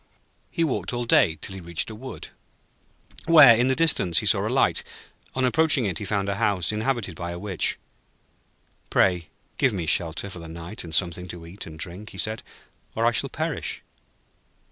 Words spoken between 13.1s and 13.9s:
shall perish.'